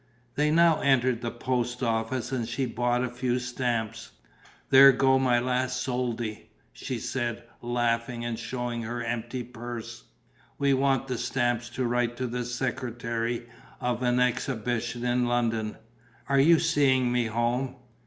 They 0.33 0.49
now 0.49 0.79
entered 0.81 1.21
the 1.21 1.29
post 1.29 1.83
office 1.83 2.31
and 2.31 2.49
she 2.49 2.65
bought 2.65 3.03
a 3.03 3.07
few 3.07 3.37
stamps: 3.37 4.13
"There 4.71 4.91
go 4.91 5.19
my 5.19 5.37
last 5.39 5.79
soldi," 5.79 6.49
she 6.73 6.97
said, 6.97 7.43
laughing 7.61 8.25
and 8.25 8.39
showing 8.39 8.81
her 8.81 9.03
empty 9.03 9.43
purse. 9.43 10.05
"We 10.57 10.73
wanted 10.73 11.07
the 11.07 11.17
stamps 11.19 11.69
to 11.77 11.85
write 11.85 12.17
to 12.17 12.25
the 12.25 12.45
secretary 12.45 13.47
of 13.79 14.01
an 14.01 14.19
exhibition 14.19 15.05
in 15.05 15.27
London. 15.27 15.77
Are 16.27 16.39
you 16.39 16.57
seeing 16.57 17.11
me 17.11 17.27
home?" 17.27 17.75